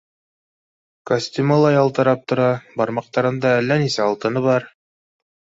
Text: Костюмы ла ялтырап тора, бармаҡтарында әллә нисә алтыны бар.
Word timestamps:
Костюмы 1.11 1.57
ла 1.65 1.73
ялтырап 1.75 2.25
тора, 2.33 2.49
бармаҡтарында 2.81 3.55
әллә 3.61 3.81
нисә 3.85 4.07
алтыны 4.11 4.47
бар. 4.51 4.71